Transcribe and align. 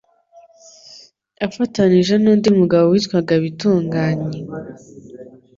afatanije 1.47 2.13
n'undi 2.19 2.47
mugabo 2.59 2.85
witwaga 2.91 3.33
Bituganyi; 3.43 4.29